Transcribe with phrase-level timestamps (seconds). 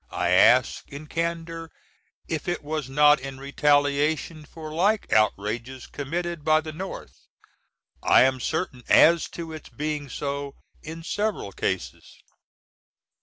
[0.09, 1.69] I ask, in candor,
[2.27, 7.27] if it was not in retaliation for like outrages com^td by the North.
[8.01, 12.17] I am certain as to its being so in several cases.